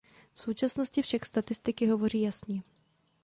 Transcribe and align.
V 0.33 0.41
současnosti 0.41 1.01
však 1.01 1.25
statistiky 1.25 1.87
hovoří 1.87 2.21
jasně. 2.21 2.61